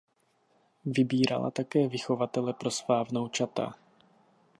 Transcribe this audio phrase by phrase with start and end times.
[0.85, 3.73] Vybírala také vychovatele pro svá vnoučata.